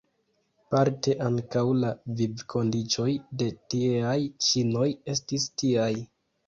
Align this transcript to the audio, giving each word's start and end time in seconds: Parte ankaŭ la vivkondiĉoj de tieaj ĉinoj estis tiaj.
Parte 0.75 1.13
ankaŭ 1.25 1.63
la 1.83 1.91
vivkondiĉoj 2.21 3.09
de 3.43 3.53
tieaj 3.75 4.19
ĉinoj 4.49 4.93
estis 5.17 5.49
tiaj. 5.63 5.93